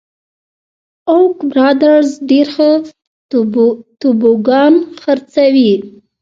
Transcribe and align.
اوک 1.11 1.35
برادرز 1.49 2.09
ډېر 2.29 2.47
ښه 2.55 2.69
توبوګان 4.01 4.73
خرڅوي. 5.01 5.73